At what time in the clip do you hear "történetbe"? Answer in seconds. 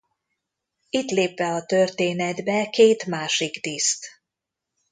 1.65-2.69